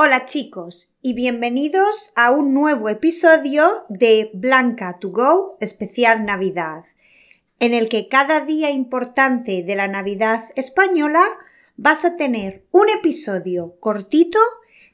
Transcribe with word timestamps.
Hola 0.00 0.26
chicos 0.26 0.92
y 1.02 1.12
bienvenidos 1.12 2.12
a 2.14 2.30
un 2.30 2.54
nuevo 2.54 2.88
episodio 2.88 3.84
de 3.88 4.30
Blanca 4.32 5.00
to 5.00 5.10
Go 5.10 5.56
especial 5.60 6.24
Navidad, 6.24 6.84
en 7.58 7.74
el 7.74 7.88
que 7.88 8.06
cada 8.06 8.40
día 8.42 8.70
importante 8.70 9.64
de 9.64 9.74
la 9.74 9.88
Navidad 9.88 10.50
española 10.54 11.24
vas 11.76 12.04
a 12.04 12.14
tener 12.14 12.64
un 12.70 12.88
episodio 12.90 13.74
cortito 13.80 14.38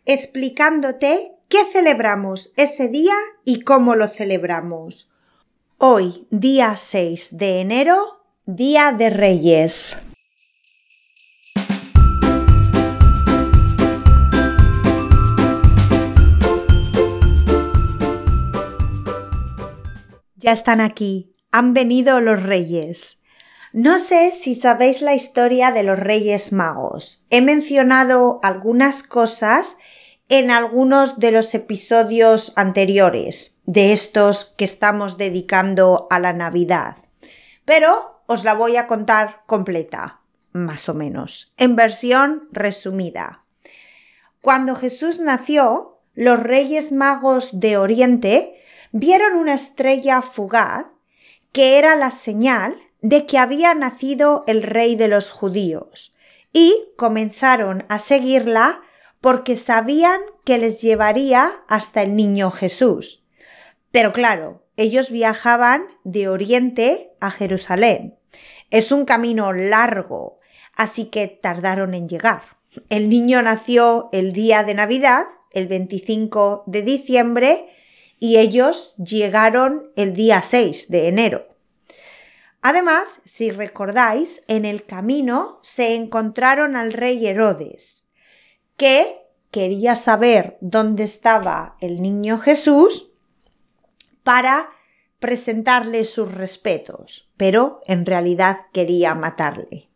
explicándote 0.07 1.33
qué 1.51 1.67
celebramos 1.71 2.55
ese 2.57 2.89
día 2.89 3.17
y 3.45 3.61
cómo 3.61 3.97
lo 3.97 4.09
celebramos. 4.09 5.13
Hoy, 5.77 6.27
día 6.31 6.79
6 6.79 7.37
de 7.37 7.61
enero, 7.61 8.23
Día 8.47 8.91
de 8.93 9.11
Reyes. 9.11 10.14
Ya 20.37 20.53
están 20.53 20.81
aquí, 20.81 21.35
han 21.53 21.75
venido 21.75 22.21
los 22.21 22.43
reyes. 22.43 23.21
No 23.73 23.99
sé 23.99 24.31
si 24.31 24.55
sabéis 24.55 25.03
la 25.03 25.15
historia 25.15 25.71
de 25.71 25.83
los 25.83 25.99
reyes 25.99 26.53
magos. 26.53 27.25
He 27.31 27.41
mencionado 27.41 28.41
algunas 28.43 29.03
cosas 29.03 29.77
en 30.29 30.51
algunos 30.51 31.19
de 31.19 31.31
los 31.31 31.55
episodios 31.55 32.53
anteriores 32.57 33.59
de 33.67 33.93
estos 33.93 34.45
que 34.57 34.65
estamos 34.65 35.19
dedicando 35.19 36.07
a 36.11 36.19
la 36.19 36.33
Navidad. 36.33 36.97
Pero 37.65 38.23
os 38.27 38.45
la 38.45 38.55
voy 38.55 38.77
a 38.77 38.87
contar 38.87 39.43
completa, 39.47 40.21
más 40.53 40.89
o 40.89 40.95
menos, 40.95 41.53
en 41.57 41.77
versión 41.77 42.49
resumida. 42.53 43.45
Cuando 44.41 44.75
Jesús 44.75 45.21
nació, 45.21 46.01
los 46.15 46.41
reyes 46.41 46.93
magos 46.93 47.51
de 47.61 47.77
Oriente 47.77 48.61
vieron 48.95 49.35
una 49.35 49.55
estrella 49.55 50.23
fugaz 50.23 50.87
que 51.51 51.79
era 51.79 51.97
la 51.97 52.13
señal 52.13 52.77
de 53.01 53.27
que 53.27 53.39
había 53.39 53.75
nacido 53.75 54.45
el 54.47 54.63
rey 54.63 54.95
de 54.95 55.09
los 55.09 55.33
judíos 55.33 56.15
y 56.53 56.93
comenzaron 56.97 57.85
a 57.89 57.99
seguirla 57.99 58.83
porque 59.21 59.57
sabían 59.57 60.21
que 60.45 60.59
les 60.59 60.81
llevaría 60.81 61.65
hasta 61.67 62.03
el 62.03 62.15
niño 62.15 62.53
Jesús. 62.53 63.25
Pero 63.91 64.13
claro, 64.13 64.65
ellos 64.77 65.11
viajaban 65.11 65.87
de 66.05 66.29
Oriente 66.29 67.11
a 67.19 67.33
Jerusalén. 67.33 68.15
Es 68.71 68.93
un 68.93 69.07
camino 69.07 69.53
largo, 69.53 70.39
así 70.77 71.07
que 71.07 71.27
tardaron 71.27 71.95
en 71.95 72.09
llegar. 72.09 72.43
El 72.91 73.09
niño 73.09 73.43
nació 73.43 74.09
el 74.13 74.33
día 74.33 74.63
de 74.63 74.75
Navidad, 74.75 75.25
el 75.51 75.67
25 75.67 76.63
de 76.67 76.83
diciembre, 76.83 77.71
y 78.19 78.39
ellos 78.39 78.95
llegaron 78.97 79.91
el 79.97 80.15
día 80.15 80.41
6 80.41 80.89
de 80.89 81.09
enero. 81.09 81.49
Además, 82.63 83.21
si 83.25 83.51
recordáis, 83.51 84.43
en 84.49 84.65
el 84.65 84.87
camino 84.87 85.59
se 85.63 85.95
encontraron 85.95 86.77
al 86.77 86.93
rey 86.95 87.27
Herodes, 87.27 88.09
que 88.77 89.19
quería 89.51 89.95
saber 89.95 90.57
dónde 90.61 91.05
estaba 91.05 91.77
el 91.81 92.01
niño 92.01 92.39
Jesús 92.39 93.11
para 94.23 94.71
presentarle 95.19 96.05
sus 96.07 96.33
respetos, 96.33 97.31
pero 97.37 97.83
en 97.87 98.07
realidad 98.07 98.61
quería 98.73 99.15
matarle. 99.15 99.91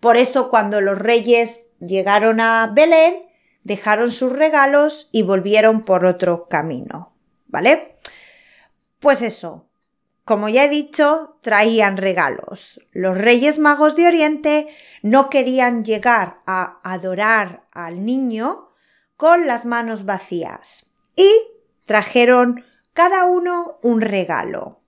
Por 0.00 0.18
eso 0.18 0.50
cuando 0.50 0.82
los 0.82 0.98
reyes 0.98 1.70
llegaron 1.80 2.38
a 2.38 2.70
Belén, 2.74 3.26
dejaron 3.62 4.12
sus 4.12 4.30
regalos 4.32 5.08
y 5.10 5.22
volvieron 5.22 5.86
por 5.86 6.04
otro 6.04 6.46
camino. 6.48 7.13
¿Vale? 7.54 7.98
Pues 8.98 9.22
eso, 9.22 9.68
como 10.24 10.48
ya 10.48 10.64
he 10.64 10.68
dicho, 10.68 11.38
traían 11.40 11.96
regalos. 11.96 12.80
Los 12.90 13.16
Reyes 13.16 13.60
Magos 13.60 13.94
de 13.94 14.08
Oriente 14.08 14.66
no 15.02 15.30
querían 15.30 15.84
llegar 15.84 16.40
a 16.46 16.80
adorar 16.82 17.68
al 17.70 18.04
niño 18.04 18.70
con 19.16 19.46
las 19.46 19.66
manos 19.66 20.04
vacías 20.04 20.86
y 21.14 21.30
trajeron 21.84 22.64
cada 22.92 23.24
uno 23.24 23.78
un 23.82 24.00
regalo. 24.00 24.80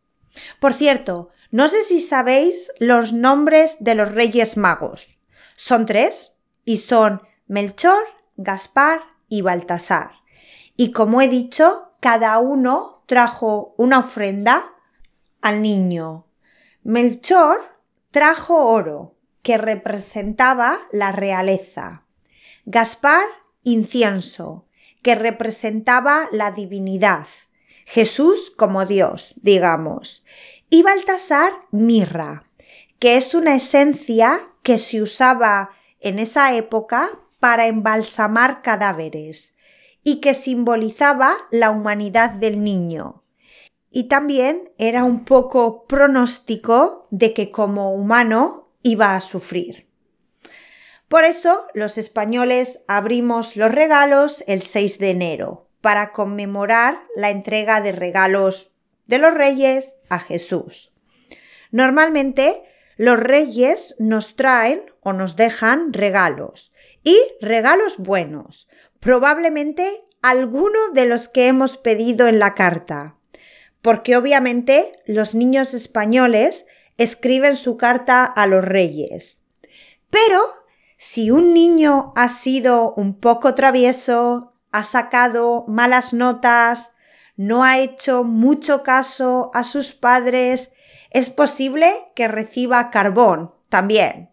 Por 0.58 0.74
cierto, 0.74 1.30
no 1.52 1.68
sé 1.68 1.84
si 1.84 2.00
sabéis 2.00 2.72
los 2.80 3.12
nombres 3.12 3.76
de 3.78 3.94
los 3.94 4.10
Reyes 4.10 4.56
Magos. 4.56 5.06
Son 5.54 5.86
tres 5.86 6.32
y 6.64 6.78
son 6.78 7.22
Melchor, 7.46 8.02
Gaspar 8.36 9.02
y 9.28 9.42
Baltasar. 9.42 10.10
Y 10.76 10.90
como 10.90 11.22
he 11.22 11.28
dicho, 11.28 11.85
cada 12.00 12.38
uno 12.38 13.02
trajo 13.06 13.74
una 13.76 14.00
ofrenda 14.00 14.74
al 15.40 15.62
niño. 15.62 16.26
Melchor 16.82 17.60
trajo 18.10 18.66
oro, 18.66 19.16
que 19.42 19.58
representaba 19.58 20.78
la 20.90 21.12
realeza. 21.12 22.04
Gaspar, 22.64 23.26
incienso, 23.62 24.66
que 25.02 25.14
representaba 25.14 26.28
la 26.32 26.50
divinidad. 26.50 27.26
Jesús 27.84 28.52
como 28.56 28.86
Dios, 28.86 29.34
digamos. 29.36 30.24
Y 30.68 30.82
Baltasar, 30.82 31.52
mirra, 31.70 32.50
que 32.98 33.16
es 33.16 33.34
una 33.34 33.54
esencia 33.54 34.50
que 34.62 34.78
se 34.78 35.00
usaba 35.00 35.70
en 36.00 36.18
esa 36.18 36.54
época 36.54 37.20
para 37.38 37.68
embalsamar 37.68 38.62
cadáveres 38.62 39.55
y 40.08 40.20
que 40.20 40.34
simbolizaba 40.34 41.36
la 41.50 41.72
humanidad 41.72 42.30
del 42.30 42.62
niño. 42.62 43.24
Y 43.90 44.04
también 44.04 44.70
era 44.78 45.02
un 45.02 45.24
poco 45.24 45.84
pronóstico 45.88 47.08
de 47.10 47.34
que 47.34 47.50
como 47.50 47.92
humano 47.92 48.68
iba 48.82 49.16
a 49.16 49.20
sufrir. 49.20 49.88
Por 51.08 51.24
eso 51.24 51.66
los 51.74 51.98
españoles 51.98 52.78
abrimos 52.86 53.56
los 53.56 53.72
regalos 53.72 54.44
el 54.46 54.62
6 54.62 55.00
de 55.00 55.10
enero, 55.10 55.66
para 55.80 56.12
conmemorar 56.12 57.00
la 57.16 57.30
entrega 57.30 57.80
de 57.80 57.90
regalos 57.90 58.72
de 59.08 59.18
los 59.18 59.34
reyes 59.34 59.98
a 60.08 60.20
Jesús. 60.20 60.92
Normalmente 61.72 62.62
los 62.96 63.18
reyes 63.18 63.96
nos 63.98 64.36
traen 64.36 64.82
o 65.00 65.12
nos 65.12 65.34
dejan 65.34 65.92
regalos 65.92 66.72
y 67.02 67.18
regalos 67.40 67.98
buenos, 67.98 68.68
probablemente 69.06 70.02
alguno 70.20 70.88
de 70.92 71.06
los 71.06 71.28
que 71.28 71.46
hemos 71.46 71.76
pedido 71.76 72.26
en 72.26 72.40
la 72.40 72.54
carta, 72.54 73.14
porque 73.80 74.16
obviamente 74.16 74.90
los 75.06 75.32
niños 75.36 75.74
españoles 75.74 76.66
escriben 76.96 77.56
su 77.56 77.76
carta 77.76 78.24
a 78.24 78.48
los 78.48 78.64
reyes. 78.64 79.42
Pero 80.10 80.40
si 80.96 81.30
un 81.30 81.54
niño 81.54 82.14
ha 82.16 82.28
sido 82.28 82.94
un 82.94 83.20
poco 83.20 83.54
travieso, 83.54 84.54
ha 84.72 84.82
sacado 84.82 85.64
malas 85.68 86.12
notas, 86.12 86.90
no 87.36 87.62
ha 87.62 87.78
hecho 87.78 88.24
mucho 88.24 88.82
caso 88.82 89.52
a 89.54 89.62
sus 89.62 89.94
padres, 89.94 90.72
es 91.12 91.30
posible 91.30 91.94
que 92.16 92.26
reciba 92.26 92.90
carbón 92.90 93.54
también. 93.68 94.30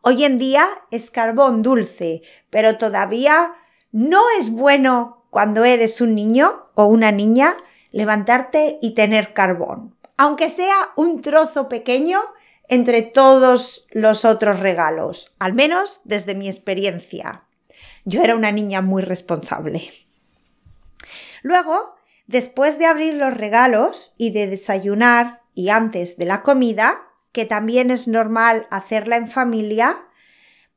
Hoy 0.00 0.24
en 0.24 0.38
día 0.38 0.66
es 0.90 1.10
carbón 1.10 1.60
dulce, 1.60 2.22
pero 2.48 2.78
todavía 2.78 3.52
no 3.96 4.20
es 4.38 4.50
bueno 4.50 5.24
cuando 5.30 5.64
eres 5.64 6.02
un 6.02 6.14
niño 6.14 6.66
o 6.74 6.84
una 6.84 7.12
niña 7.12 7.56
levantarte 7.92 8.78
y 8.82 8.92
tener 8.92 9.32
carbón, 9.32 9.96
aunque 10.18 10.50
sea 10.50 10.90
un 10.96 11.22
trozo 11.22 11.70
pequeño 11.70 12.20
entre 12.68 13.00
todos 13.00 13.86
los 13.92 14.26
otros 14.26 14.60
regalos, 14.60 15.34
al 15.38 15.54
menos 15.54 16.02
desde 16.04 16.34
mi 16.34 16.46
experiencia. 16.46 17.44
Yo 18.04 18.22
era 18.22 18.36
una 18.36 18.52
niña 18.52 18.82
muy 18.82 19.00
responsable. 19.00 19.90
Luego, 21.40 21.94
después 22.26 22.78
de 22.78 22.84
abrir 22.84 23.14
los 23.14 23.32
regalos 23.32 24.12
y 24.18 24.30
de 24.30 24.46
desayunar 24.46 25.40
y 25.54 25.70
antes 25.70 26.18
de 26.18 26.26
la 26.26 26.42
comida, 26.42 27.00
que 27.32 27.46
también 27.46 27.90
es 27.90 28.08
normal 28.08 28.66
hacerla 28.70 29.16
en 29.16 29.26
familia, 29.26 29.96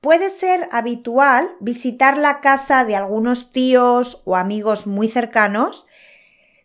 Puede 0.01 0.29
ser 0.29 0.69
habitual 0.71 1.51
visitar 1.59 2.17
la 2.17 2.39
casa 2.39 2.85
de 2.85 2.95
algunos 2.95 3.51
tíos 3.51 4.21
o 4.25 4.37
amigos 4.37 4.87
muy 4.87 5.09
cercanos 5.09 5.85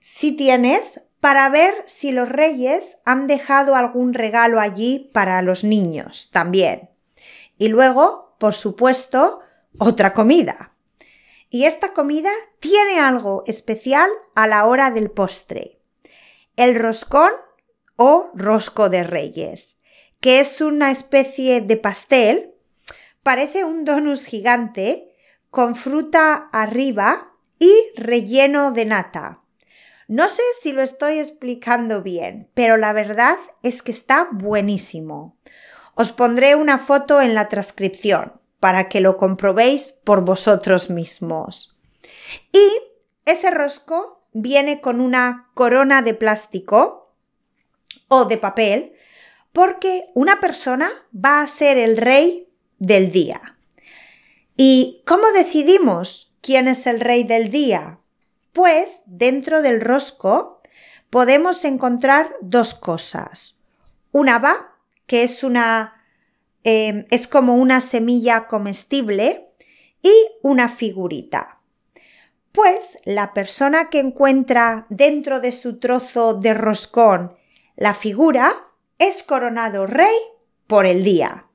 si 0.00 0.32
tienes 0.32 1.02
para 1.18 1.48
ver 1.48 1.74
si 1.86 2.12
los 2.12 2.28
reyes 2.28 2.98
han 3.04 3.26
dejado 3.26 3.74
algún 3.74 4.14
regalo 4.14 4.60
allí 4.60 5.10
para 5.12 5.42
los 5.42 5.64
niños 5.64 6.30
también. 6.32 6.90
Y 7.58 7.68
luego, 7.68 8.36
por 8.38 8.54
supuesto, 8.54 9.40
otra 9.78 10.12
comida. 10.12 10.74
Y 11.50 11.64
esta 11.64 11.92
comida 11.92 12.30
tiene 12.60 13.00
algo 13.00 13.42
especial 13.46 14.10
a 14.34 14.46
la 14.46 14.66
hora 14.66 14.90
del 14.90 15.10
postre. 15.10 15.80
El 16.56 16.76
roscón 16.76 17.30
o 17.96 18.30
rosco 18.34 18.88
de 18.88 19.02
reyes, 19.02 19.78
que 20.20 20.40
es 20.40 20.60
una 20.60 20.90
especie 20.90 21.60
de 21.60 21.76
pastel 21.76 22.53
Parece 23.24 23.64
un 23.64 23.84
donus 23.84 24.26
gigante 24.26 25.08
con 25.50 25.74
fruta 25.74 26.50
arriba 26.52 27.32
y 27.58 27.72
relleno 27.96 28.70
de 28.70 28.84
nata. 28.84 29.40
No 30.08 30.28
sé 30.28 30.42
si 30.60 30.72
lo 30.72 30.82
estoy 30.82 31.18
explicando 31.18 32.02
bien, 32.02 32.50
pero 32.52 32.76
la 32.76 32.92
verdad 32.92 33.38
es 33.62 33.82
que 33.82 33.92
está 33.92 34.28
buenísimo. 34.30 35.38
Os 35.94 36.12
pondré 36.12 36.54
una 36.54 36.76
foto 36.76 37.22
en 37.22 37.34
la 37.34 37.48
transcripción 37.48 38.40
para 38.60 38.90
que 38.90 39.00
lo 39.00 39.16
comprobéis 39.16 39.92
por 40.04 40.22
vosotros 40.26 40.90
mismos. 40.90 41.78
Y 42.52 42.68
ese 43.24 43.50
rosco 43.50 44.26
viene 44.34 44.82
con 44.82 45.00
una 45.00 45.50
corona 45.54 46.02
de 46.02 46.12
plástico 46.12 47.14
o 48.08 48.26
de 48.26 48.36
papel 48.36 48.92
porque 49.52 50.10
una 50.12 50.40
persona 50.40 50.90
va 51.14 51.40
a 51.40 51.46
ser 51.46 51.78
el 51.78 51.96
rey 51.96 52.50
del 52.86 53.10
día. 53.10 53.40
¿Y 54.56 55.02
cómo 55.06 55.30
decidimos 55.32 56.32
quién 56.40 56.68
es 56.68 56.86
el 56.86 57.00
rey 57.00 57.24
del 57.24 57.50
día? 57.50 57.98
Pues 58.52 59.00
dentro 59.06 59.62
del 59.62 59.80
rosco 59.80 60.62
podemos 61.10 61.64
encontrar 61.64 62.34
dos 62.40 62.74
cosas. 62.74 63.56
Una 64.12 64.38
va, 64.38 64.76
que 65.06 65.24
es 65.24 65.42
una 65.42 66.04
eh, 66.64 67.06
es 67.10 67.28
como 67.28 67.56
una 67.56 67.80
semilla 67.80 68.46
comestible 68.46 69.50
y 70.02 70.12
una 70.42 70.68
figurita. 70.68 71.60
Pues 72.52 72.98
la 73.04 73.34
persona 73.34 73.90
que 73.90 73.98
encuentra 73.98 74.86
dentro 74.88 75.40
de 75.40 75.52
su 75.52 75.78
trozo 75.78 76.34
de 76.34 76.54
roscón 76.54 77.36
la 77.76 77.92
figura 77.92 78.54
es 78.98 79.24
coronado 79.24 79.86
rey 79.86 80.14
por 80.66 80.86
el 80.86 81.02
día. 81.02 81.46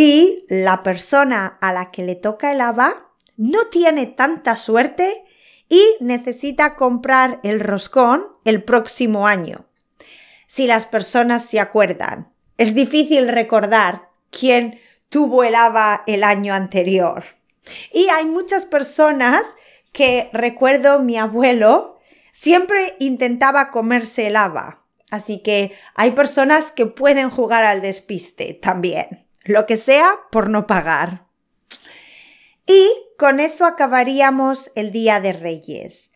Y 0.00 0.44
la 0.48 0.84
persona 0.84 1.58
a 1.60 1.72
la 1.72 1.90
que 1.90 2.04
le 2.04 2.14
toca 2.14 2.52
el 2.52 2.60
haba 2.60 3.10
no 3.36 3.64
tiene 3.64 4.06
tanta 4.06 4.54
suerte 4.54 5.24
y 5.68 5.82
necesita 5.98 6.76
comprar 6.76 7.40
el 7.42 7.58
roscón 7.58 8.24
el 8.44 8.62
próximo 8.62 9.26
año. 9.26 9.66
Si 10.46 10.68
las 10.68 10.86
personas 10.86 11.46
se 11.46 11.58
acuerdan, 11.58 12.28
es 12.58 12.76
difícil 12.76 13.26
recordar 13.26 14.10
quién 14.30 14.78
tuvo 15.08 15.42
el 15.42 15.56
haba 15.56 16.04
el 16.06 16.22
año 16.22 16.54
anterior. 16.54 17.24
Y 17.92 18.06
hay 18.10 18.24
muchas 18.24 18.66
personas 18.66 19.42
que 19.90 20.30
recuerdo 20.32 21.02
mi 21.02 21.18
abuelo 21.18 21.98
siempre 22.30 22.94
intentaba 23.00 23.72
comerse 23.72 24.28
el 24.28 24.36
haba. 24.36 24.84
Así 25.10 25.42
que 25.42 25.72
hay 25.96 26.12
personas 26.12 26.70
que 26.70 26.86
pueden 26.86 27.30
jugar 27.30 27.64
al 27.64 27.80
despiste 27.80 28.54
también, 28.54 29.26
lo 29.48 29.66
que 29.66 29.78
sea 29.78 30.20
por 30.30 30.50
no 30.50 30.66
pagar. 30.66 31.26
Y 32.66 32.86
con 33.16 33.40
eso 33.40 33.64
acabaríamos 33.64 34.70
el 34.74 34.92
Día 34.92 35.20
de 35.20 35.32
Reyes. 35.32 36.12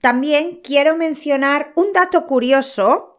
También 0.00 0.60
quiero 0.62 0.96
mencionar 0.96 1.72
un 1.74 1.92
dato 1.92 2.26
curioso 2.26 3.12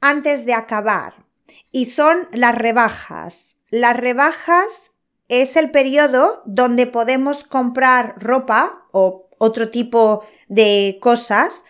antes 0.00 0.44
de 0.44 0.54
acabar, 0.54 1.24
y 1.70 1.86
son 1.86 2.28
las 2.32 2.54
rebajas. 2.54 3.56
Las 3.70 3.96
rebajas 3.96 4.92
es 5.28 5.56
el 5.56 5.70
periodo 5.70 6.42
donde 6.44 6.86
podemos 6.86 7.44
comprar 7.44 8.16
ropa 8.18 8.86
o 8.90 9.28
otro 9.38 9.70
tipo 9.70 10.24
de 10.48 10.98
cosas 11.00 11.62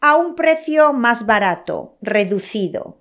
a 0.00 0.16
un 0.16 0.34
precio 0.34 0.92
más 0.92 1.26
barato, 1.26 1.96
reducido. 2.00 2.99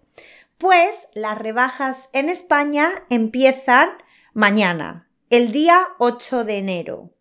Pues 0.59 1.07
las 1.13 1.39
rebajas 1.39 2.09
en 2.11 2.27
España 2.27 2.89
empiezan 3.09 3.91
mañana, 4.33 5.07
el 5.29 5.53
día 5.53 5.87
8 5.99 6.43
de 6.43 6.57
enero, 6.57 7.11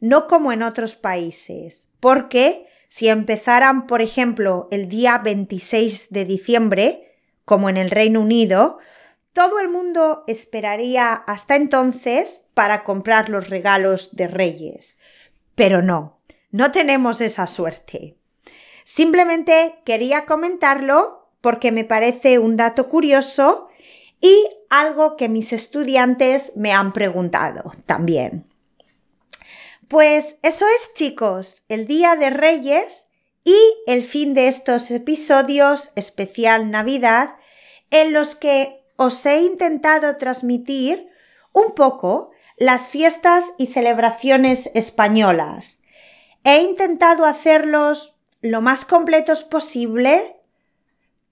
no 0.00 0.26
como 0.26 0.50
en 0.50 0.62
otros 0.62 0.96
países, 0.96 1.90
porque 2.00 2.66
si 2.88 3.08
empezaran, 3.08 3.86
por 3.86 4.00
ejemplo, 4.00 4.66
el 4.70 4.88
día 4.88 5.18
26 5.18 6.06
de 6.08 6.24
diciembre, 6.24 7.18
como 7.44 7.68
en 7.68 7.76
el 7.76 7.90
Reino 7.90 8.22
Unido, 8.22 8.78
todo 9.34 9.60
el 9.60 9.68
mundo 9.68 10.24
esperaría 10.26 11.12
hasta 11.12 11.54
entonces 11.54 12.44
para 12.54 12.82
comprar 12.82 13.28
los 13.28 13.50
regalos 13.50 14.16
de 14.16 14.26
Reyes. 14.26 14.96
Pero 15.54 15.82
no, 15.82 16.22
no 16.50 16.72
tenemos 16.72 17.20
esa 17.20 17.46
suerte. 17.46 18.16
Simplemente 18.84 19.80
quería 19.84 20.24
comentarlo 20.24 21.25
porque 21.40 21.72
me 21.72 21.84
parece 21.84 22.38
un 22.38 22.56
dato 22.56 22.88
curioso 22.88 23.68
y 24.20 24.46
algo 24.70 25.16
que 25.16 25.28
mis 25.28 25.52
estudiantes 25.52 26.52
me 26.56 26.72
han 26.72 26.92
preguntado 26.92 27.72
también. 27.86 28.44
Pues 29.88 30.36
eso 30.42 30.64
es 30.74 30.94
chicos, 30.94 31.62
el 31.68 31.86
Día 31.86 32.16
de 32.16 32.30
Reyes 32.30 33.06
y 33.44 33.56
el 33.86 34.02
fin 34.02 34.34
de 34.34 34.48
estos 34.48 34.90
episodios 34.90 35.92
especial 35.94 36.72
Navidad 36.72 37.36
en 37.90 38.12
los 38.12 38.34
que 38.34 38.84
os 38.96 39.24
he 39.26 39.42
intentado 39.42 40.16
transmitir 40.16 41.08
un 41.52 41.74
poco 41.74 42.30
las 42.56 42.88
fiestas 42.88 43.44
y 43.58 43.68
celebraciones 43.68 44.70
españolas. 44.74 45.80
He 46.42 46.62
intentado 46.62 47.24
hacerlos 47.24 48.16
lo 48.40 48.60
más 48.62 48.84
completos 48.84 49.44
posible, 49.44 50.35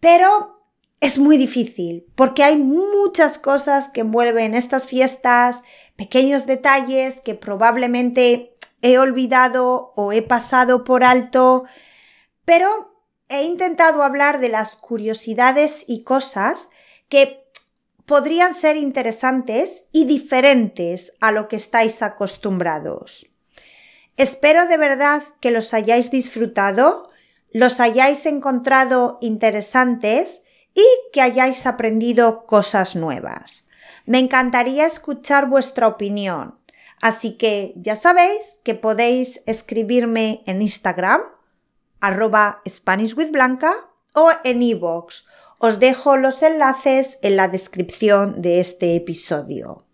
pero 0.04 0.60
es 1.00 1.18
muy 1.18 1.38
difícil 1.38 2.04
porque 2.14 2.42
hay 2.42 2.58
muchas 2.58 3.38
cosas 3.38 3.88
que 3.88 4.02
envuelven 4.02 4.52
estas 4.52 4.86
fiestas, 4.86 5.62
pequeños 5.96 6.44
detalles 6.44 7.22
que 7.22 7.34
probablemente 7.34 8.54
he 8.82 8.98
olvidado 8.98 9.94
o 9.96 10.12
he 10.12 10.20
pasado 10.20 10.84
por 10.84 11.04
alto, 11.04 11.64
pero 12.44 12.94
he 13.30 13.44
intentado 13.44 14.02
hablar 14.02 14.40
de 14.40 14.50
las 14.50 14.76
curiosidades 14.76 15.86
y 15.88 16.04
cosas 16.04 16.68
que 17.08 17.48
podrían 18.04 18.54
ser 18.54 18.76
interesantes 18.76 19.86
y 19.90 20.04
diferentes 20.04 21.14
a 21.22 21.32
lo 21.32 21.48
que 21.48 21.56
estáis 21.56 22.02
acostumbrados. 22.02 23.26
Espero 24.18 24.66
de 24.66 24.76
verdad 24.76 25.22
que 25.40 25.50
los 25.50 25.72
hayáis 25.72 26.10
disfrutado, 26.10 27.08
los 27.54 27.78
hayáis 27.78 28.26
encontrado 28.26 29.16
interesantes 29.20 30.42
y 30.74 30.84
que 31.12 31.22
hayáis 31.22 31.66
aprendido 31.66 32.46
cosas 32.46 32.96
nuevas. 32.96 33.66
Me 34.06 34.18
encantaría 34.18 34.86
escuchar 34.86 35.48
vuestra 35.48 35.86
opinión, 35.86 36.58
así 37.00 37.38
que 37.38 37.72
ya 37.76 37.94
sabéis 37.94 38.58
que 38.64 38.74
podéis 38.74 39.40
escribirme 39.46 40.42
en 40.46 40.62
Instagram, 40.62 41.22
arroba 42.00 42.60
SpanishWithBlanca 42.68 43.72
o 44.14 44.30
en 44.42 44.60
iVoox. 44.60 45.24
Os 45.58 45.78
dejo 45.78 46.16
los 46.16 46.42
enlaces 46.42 47.18
en 47.22 47.36
la 47.36 47.46
descripción 47.46 48.42
de 48.42 48.58
este 48.58 48.96
episodio. 48.96 49.86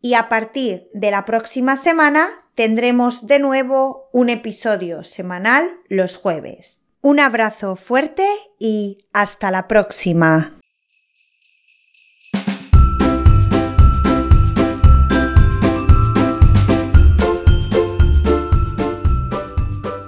y 0.00 0.14
a 0.14 0.28
partir 0.28 0.88
de 0.94 1.10
la 1.10 1.24
próxima 1.24 1.76
semana 1.76 2.28
tendremos 2.54 3.26
de 3.26 3.38
nuevo 3.38 4.08
un 4.12 4.30
episodio 4.30 5.04
semanal 5.04 5.68
los 5.88 6.16
jueves. 6.16 6.84
Un 7.02 7.20
abrazo 7.20 7.76
fuerte 7.76 8.26
y 8.58 9.04
hasta 9.12 9.50
la 9.50 9.68
próxima. 9.68 10.56